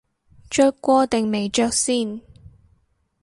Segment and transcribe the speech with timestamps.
[0.49, 2.21] 着過定未着先